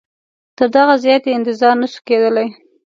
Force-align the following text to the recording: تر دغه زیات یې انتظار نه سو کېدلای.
تر 0.57 0.67
دغه 0.75 0.93
زیات 1.03 1.23
یې 1.27 1.35
انتظار 1.37 1.75
نه 1.81 1.87
سو 1.93 1.99
کېدلای. 2.07 2.47